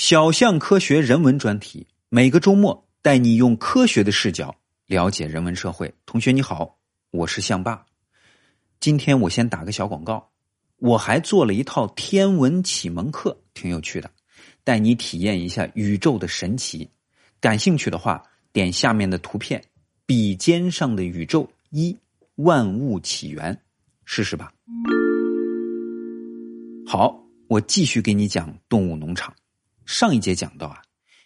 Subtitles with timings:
[0.00, 5.92] 小象科学人文专题，每个周末带你用科学的视角了解人文社会。
[6.06, 6.78] 同学你好，
[7.10, 7.84] 我是象爸。
[8.80, 10.30] 今天我先打个小广告，
[10.78, 14.10] 我还做了一套天文启蒙课，挺有趣的，
[14.64, 16.88] 带你体验一下宇宙的神奇。
[17.38, 18.22] 感兴趣的话，
[18.54, 19.62] 点下面的图片，
[20.06, 21.94] 笔尖上的宇宙一
[22.36, 23.54] 万物起源，
[24.06, 24.50] 试试吧。
[26.86, 29.30] 好，我继续给你讲动物农场。
[29.90, 30.82] 上一节讲到啊，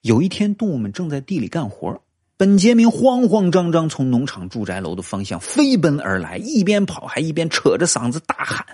[0.00, 2.02] 有一天动物们正在地里干活，
[2.36, 8.66] 本杰明慌慌张张从农场住宅楼的方向飞奔而来，一边跑还一边扯着嗓子大喊，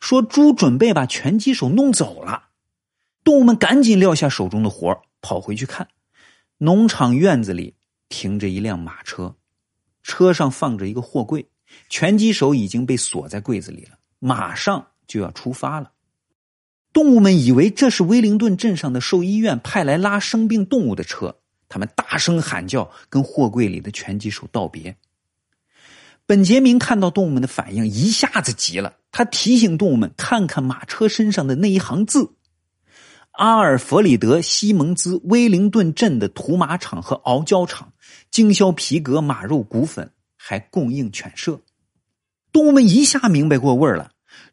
[0.00, 2.50] 说：“猪准备把拳击手弄走了！”
[3.24, 5.88] 动物们赶紧撂下手中的活跑回去看，
[6.58, 7.74] 农场院子里
[8.08, 9.34] 停着一辆马车，
[10.04, 11.44] 车上放着一个货柜，
[11.88, 15.90] 拳击手已经被锁在柜子里了，马上就要出发了。
[16.92, 21.36] 动物们以为这是威灵顿镇上的兽医院派来拉生病动物的车，
[21.68, 24.96] 他们大声喊叫，跟货柜里的拳击手道别。
[26.26, 32.34] 本杰明看到动物们的反应，一下子急了，他提醒动物们看看马车身上的那一行字
[33.32, 37.92] ：“阿尔弗里德·西蒙兹威灵顿镇的屠马场和熬胶厂
[38.30, 41.60] 经销皮革、马肉、骨粉，还供应犬舍。”
[42.52, 44.12] 动物们一下明白过味儿了。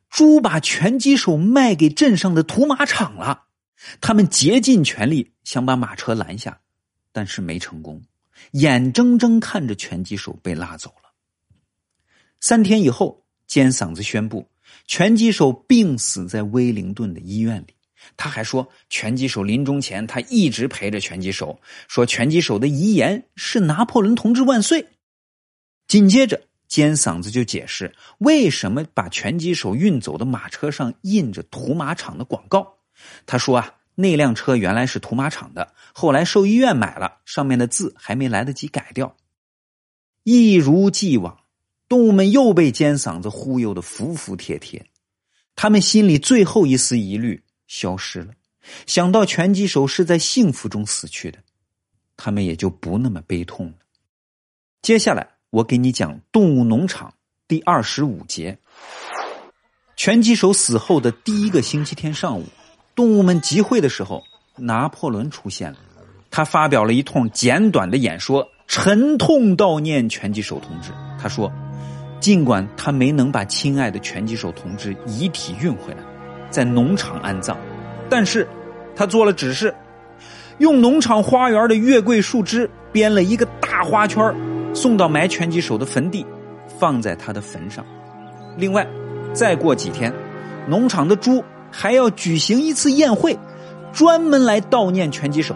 [0.09, 3.43] 猪把拳击手卖给镇上的屠马场了，
[4.01, 6.59] 他们竭尽全力想把马车拦下，
[7.11, 8.01] 但是没成功，
[8.51, 11.11] 眼睁睁看着拳击手被拉走了。
[12.39, 14.49] 三天以后，尖嗓子宣布，
[14.87, 17.75] 拳击手病死在威灵顿的医院里。
[18.17, 24.87] 他还说，拳击手临终前他一直陪着拳击手，说拳击手的遗言是“拿破仑同志万岁”。
[25.87, 26.48] 紧接着。
[26.69, 32.77] 尖嗓子就解释为什么把拳击手运走的马车上印着屠马场的广告。
[33.25, 39.17] 他说啊，那辆车原来是屠马场的，后来兽医院买了，上面的字还没来得及改掉。
[40.23, 41.39] 一如既往，
[41.87, 44.85] 动物们又被尖嗓子忽悠的服服帖帖，
[45.55, 48.33] 他们心里最后一丝疑虑消失了。
[48.85, 51.39] 想到拳击手是在幸福中死去的，
[52.15, 53.73] 他们也就不那么悲痛了。
[54.83, 55.38] 接下来。
[55.51, 57.09] 我给你讲《动物农场》
[57.47, 58.59] 第二十五节。
[59.95, 62.45] 拳击手死后的第一个星期天上午，
[62.95, 64.23] 动物们集会的时候，
[64.55, 65.77] 拿破仑出现了。
[66.29, 70.91] 他发表了一通简短的演说，沉痛悼念拳击手同志。
[71.19, 71.51] 他说
[72.21, 76.03] ：“尽管他没能把亲爱的拳击手同志遗体运回来，
[76.51, 77.57] 在农场安葬，
[78.07, 78.47] 但是，
[78.95, 79.73] 他做了指示，
[80.59, 84.23] 用农场花园的月桂树枝编了一个大花圈
[84.73, 86.25] 送到埋拳击手的坟地，
[86.79, 87.85] 放在他的坟上。
[88.57, 88.87] 另外，
[89.33, 90.13] 再过几天，
[90.67, 93.37] 农场的猪还要举行一次宴会，
[93.91, 95.55] 专门来悼念拳击手。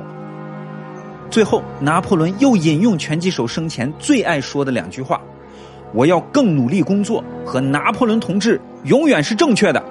[1.30, 5.20] 最后，拿破仑又引用拳击手生前最爱说的两句话
[5.94, 9.84] ：“我要更努力工作”和“拿破仑同志永远是正确的”。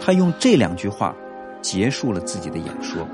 [0.00, 1.14] 他用这两句话
[1.60, 3.06] 结束了自己的演说。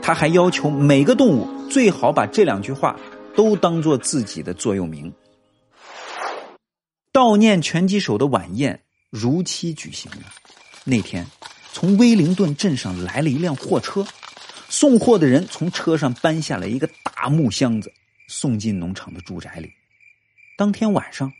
[0.00, 2.96] 他还要求每个动物最好把这两句话。
[3.38, 5.14] 都当做自己的座右铭。
[7.12, 10.22] 悼念拳击手的晚宴如期举行了。
[10.82, 11.24] 那天，
[11.72, 14.04] 从威灵顿镇上来了一辆货车，
[14.68, 17.92] 送货的人从车上搬下来一个大木箱子，
[18.26, 19.70] 送进农场的住宅里。
[20.56, 21.32] 当天晚上，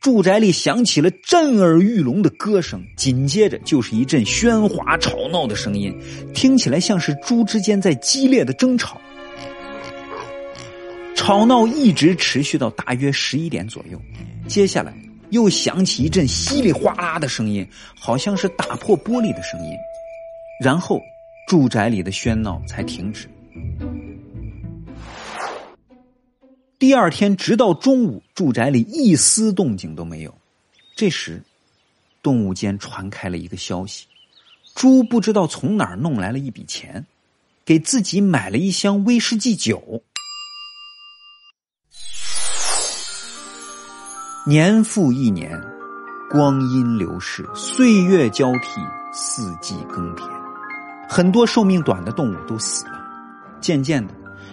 [0.00, 5.94] 住宅里响起了震耳欲聋的歌声，紧接着就是一阵喧哗吵闹的声音，
[6.32, 8.98] 听起来像是猪之间在激烈的争吵。
[11.24, 13.98] 吵闹一直持续到大约十一点左右，
[14.46, 14.94] 接下来
[15.30, 17.66] 又响起一阵稀里哗啦的声音，
[17.98, 19.70] 好像是打破玻璃的声音，
[20.62, 21.00] 然后
[21.48, 23.26] 住宅里的喧闹才停止。
[26.78, 30.34] 第二天直到中午，住宅里一丝动静都没有。
[30.94, 31.42] 这时，
[32.22, 34.04] 动物间传开了一个消息：
[34.74, 37.06] 猪不知道从哪儿弄来了一笔钱，
[37.64, 40.02] 给自己买了一箱威士忌酒。
[44.46, 45.58] 年复一年，
[46.30, 48.78] 光阴流逝，岁月交替，
[49.10, 50.22] 四季更迭，
[51.08, 53.00] 很多寿命短的动物都死了。
[53.58, 54.12] 渐渐的，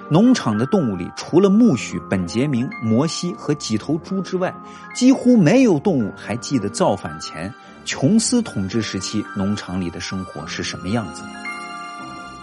[0.09, 4.55] 农场的动物里，除了苜蓿、本杰明、摩西和几头猪之外，
[4.95, 7.53] 几乎没有动物还记得造反前
[7.83, 11.21] 琼斯统治时期农场里的生活是什么样子。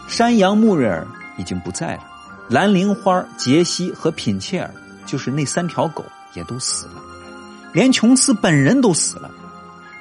[0.06, 1.06] 山羊穆瑞尔
[1.38, 2.02] 已经不在了，
[2.50, 4.70] 蓝铃花、杰西和品切尔，
[5.06, 6.04] 就是那三条狗，
[6.34, 7.02] 也都死了。
[7.72, 9.30] 连琼斯本人都死了，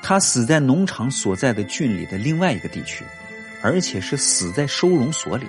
[0.01, 3.03] 他死在农场所在的郡里的另外一个地区。
[3.63, 5.47] 而且是死在收容所里。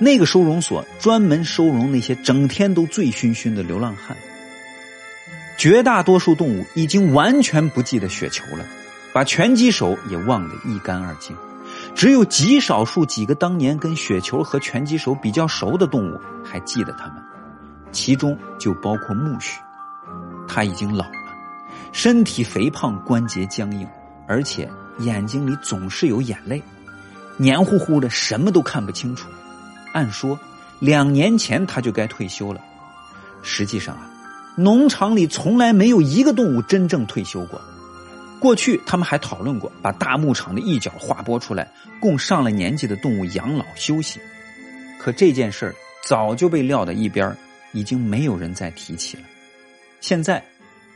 [0.00, 4.16] 那个收容所专门收容那些整天都醉醺醺的流浪汉。
[5.56, 8.66] 绝大多数动物已经完全不记得雪球了，
[9.12, 11.36] 把拳击手也忘得一干二净。
[11.94, 17.22] 只有极少数几个当年跟雪球和拳击手比较熟的动物还记得他们，
[17.92, 19.52] 其中就包括苜蓿。
[20.48, 21.10] 他已经老了，
[21.92, 23.86] 身体肥胖，关节僵硬，
[24.26, 24.68] 而且
[24.98, 26.62] 眼睛里总是有眼泪，
[27.36, 29.28] 黏糊糊的，什么都看不清楚。
[29.92, 30.38] 按说
[30.78, 32.60] 两年前他就该退休了，
[33.42, 34.10] 实际上啊，
[34.56, 37.60] 农场里从来没有一个动物真正退休过。
[38.38, 44.20] 过去他们还讨论过把大牧场的一角划拨出来，供上了年纪的动物养老休息。
[44.98, 45.74] 可这件事儿
[46.04, 47.34] 早就被撂到一边
[47.72, 49.22] 已经没有人再提起了。
[50.00, 50.44] 现在，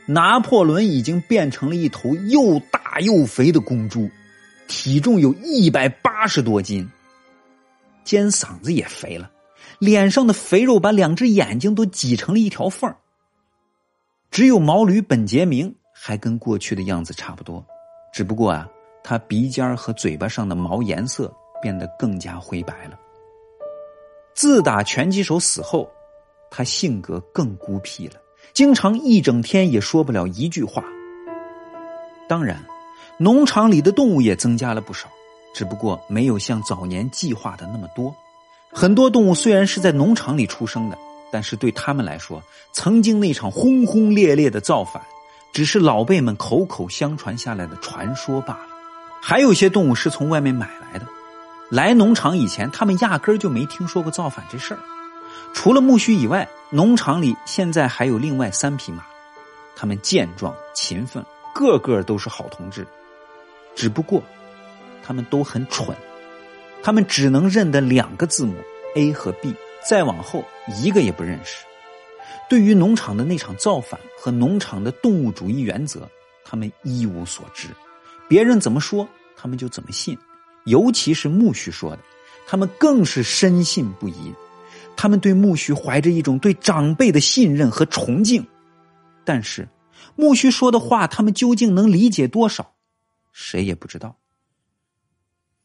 [0.05, 4.09] 拿破仑已经变成了一头又大又肥的公猪，
[4.67, 6.89] 体重有一百八十多斤，
[8.03, 9.31] 尖嗓子也肥了，
[9.79, 12.93] 脸上的肥肉把两只眼睛都挤成了一条缝
[14.29, 15.75] 只有毛驴本杰明。
[16.03, 17.63] 还跟过去的样子差不多，
[18.11, 18.67] 只不过啊，
[19.03, 21.31] 他鼻尖和嘴巴上的毛颜色
[21.61, 22.97] 变得更加灰白了。
[24.33, 25.87] 自打拳击手死后，
[26.49, 28.15] 他性格更孤僻了，
[28.61, 30.83] 经常一整天也说不了一句话。
[32.29, 32.63] 当然，
[33.17, 35.07] 农场里的动物也增加了不少，
[35.51, 38.15] 只不过没有像早年计划的那么多。
[38.71, 40.97] 很多动物虽然是在农场里出生的，
[41.31, 42.39] 但是对他们来说，
[42.71, 45.01] 曾经那场轰轰烈烈的造反。
[45.51, 48.67] 只是老辈们口口相传下来的传说罢了。
[49.23, 51.07] 还有些动物是从外面买来的。
[51.71, 54.79] 来农场以前，他们压根儿就没听说过造反这事儿。
[55.51, 59.03] 除了苜蓿以外，农场里现在还有另外三匹马，
[59.75, 61.21] 他们健壮勤奋，
[61.53, 62.87] 个个都是好同志。
[63.75, 64.23] 只不过，
[65.03, 65.93] 他们都很蠢，
[66.81, 68.55] 他们只能认得两个字母
[68.95, 69.53] A 和 B，
[69.85, 70.45] 再往后
[70.81, 71.65] 一个也不认识。
[72.49, 76.09] 对于农场的那场造反和农场的动物主义原则，
[76.45, 77.67] 他们一无所知。
[78.29, 80.17] 别人怎么说，他们就怎么信。
[80.63, 81.99] 尤其是苜蓿说的，
[82.47, 84.33] 他们更是深信不疑。
[84.95, 88.45] 他们对苜蓿怀着一种对长辈的信任和崇敬。
[89.23, 89.67] 但是，
[90.17, 92.73] 苜蓿说的话，他们究竟能理解多少，
[93.31, 94.17] 谁也不知道。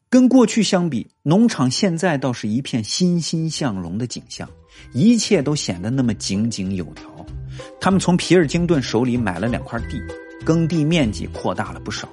[0.09, 4.49] 跟过去相比，农场现在倒是一片欣欣向荣的景象，
[4.93, 7.25] 一切都显得那么井井有条。
[7.81, 10.01] 他们从皮尔金顿手里买了两块地，
[10.45, 12.07] 耕地面积扩大了不少。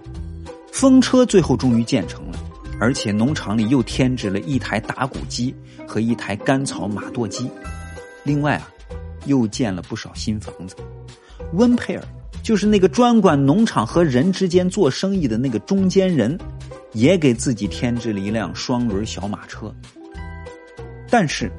[0.73, 2.39] 风车最后终于建成了，
[2.81, 5.55] 而且农场里又添置了一台打谷机
[5.87, 7.51] 和一台干草马垛机。
[8.23, 8.69] 另外啊，
[9.27, 10.77] 又建了不少新房子。
[11.53, 12.03] 温佩尔
[12.43, 16.39] 就是那个专管农场和人之间做生意的那个中间人。
[16.95, 19.75] 也给自己添置了一辆双轮小马车，
[21.11, 21.51] 但是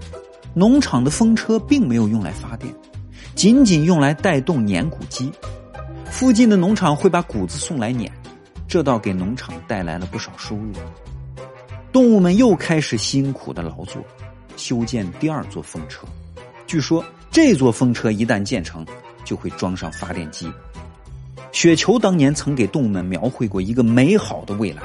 [0.53, 2.73] 农场的风车并没有用来发电，
[3.35, 5.29] 仅仅用来带动碾谷机。
[6.05, 8.09] 附近的农场会把谷子送来碾，
[8.75, 10.73] 这倒给农场带来了不少收入。
[11.93, 14.03] 动物们又开始辛苦的劳作，
[14.57, 16.05] 修建第二座风车。
[16.67, 17.01] 据说
[17.31, 18.85] 这座风车一旦建成，
[19.23, 20.51] 就会装上发电机。
[21.53, 24.81] 雪球当年曾给动物们描绘过一个美好的未来。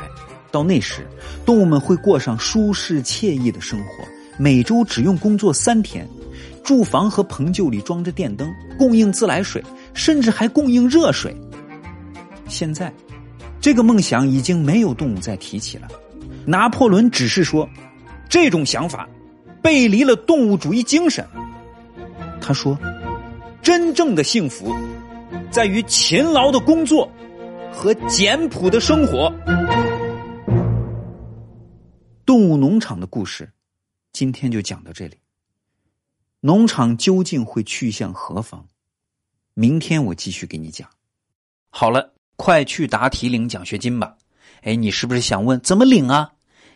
[0.52, 1.04] 到那时，
[1.44, 4.04] 动物们会过上舒适惬意的生活，
[4.38, 6.08] 每周只用工作三天，
[6.62, 9.60] 住房和棚臼里装着电灯，供应自来水，
[9.94, 11.34] 甚至还供应热水。
[12.46, 12.92] 现在，
[13.60, 15.88] 这个梦想已经没有动物再提起了。
[16.46, 17.68] 拿破仑只是说，
[18.28, 19.08] 这种想法
[19.62, 21.26] 背离了动物主义精神。
[22.40, 22.78] 他说，
[23.62, 24.74] 真正的幸福
[25.50, 27.10] 在于勤劳的工作
[27.70, 29.30] 和简朴的生活。
[32.24, 33.52] 动物农场的故事，
[34.12, 35.18] 今天就讲到这里。
[36.40, 38.66] 农场究竟会去向何方？
[39.52, 40.88] 明天我继续给你讲。
[41.68, 44.16] 好了，快去答题领奖学金吧！
[44.62, 46.32] 哎，你是不是想问怎么领啊？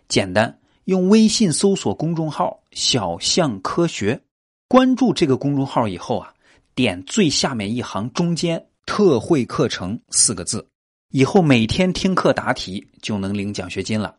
[0.08, 4.20] 简单，用微信搜索公众号“小象科学”，
[4.68, 6.34] 关注这个公众号以后啊，
[6.74, 10.68] 点最下面一行中间“特惠课程”四个字，
[11.12, 14.14] 以后每天听课答题就能领奖学金了。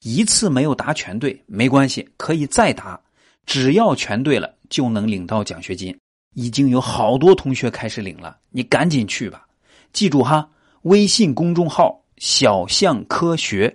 [0.00, 3.00] 一次没有答全对没关系，可以再答，
[3.46, 5.98] 只要全对了就能领到奖学金。
[6.34, 9.44] 已经有好多同学开始领了，你赶紧去吧。
[9.92, 10.48] 记住哈，
[10.84, 13.74] 微信公众号“小象科学”。